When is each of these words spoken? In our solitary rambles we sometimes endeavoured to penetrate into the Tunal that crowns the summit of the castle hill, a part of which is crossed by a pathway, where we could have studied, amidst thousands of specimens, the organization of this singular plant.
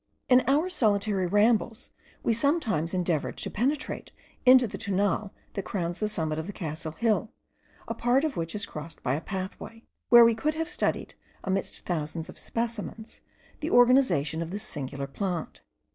In 0.29 0.41
our 0.47 0.67
solitary 0.67 1.27
rambles 1.27 1.91
we 2.23 2.33
sometimes 2.33 2.91
endeavoured 2.91 3.37
to 3.37 3.51
penetrate 3.51 4.11
into 4.47 4.65
the 4.65 4.79
Tunal 4.79 5.31
that 5.53 5.61
crowns 5.65 5.99
the 5.99 6.09
summit 6.09 6.39
of 6.39 6.47
the 6.47 6.53
castle 6.53 6.93
hill, 6.93 7.31
a 7.87 7.93
part 7.93 8.23
of 8.23 8.35
which 8.35 8.55
is 8.55 8.65
crossed 8.65 9.03
by 9.03 9.13
a 9.13 9.21
pathway, 9.21 9.83
where 10.09 10.25
we 10.25 10.33
could 10.33 10.55
have 10.55 10.67
studied, 10.69 11.13
amidst 11.43 11.85
thousands 11.85 12.29
of 12.29 12.39
specimens, 12.39 13.21
the 13.59 13.69
organization 13.69 14.41
of 14.41 14.49
this 14.49 14.63
singular 14.63 15.05
plant. 15.05 15.61